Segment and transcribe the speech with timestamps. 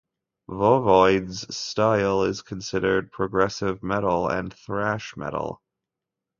[0.49, 5.61] Voivod's style is considered progressive metal and thrash metal.